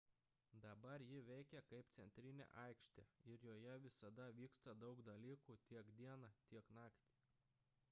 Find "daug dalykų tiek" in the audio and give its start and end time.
4.87-5.95